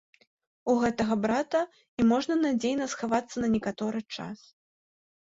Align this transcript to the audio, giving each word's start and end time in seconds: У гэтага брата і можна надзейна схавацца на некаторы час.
У 0.71 0.73
гэтага 0.83 1.17
брата 1.25 1.61
і 1.75 2.01
можна 2.13 2.41
надзейна 2.41 2.91
схавацца 2.97 3.35
на 3.47 3.55
некаторы 3.55 3.99
час. 4.19 4.39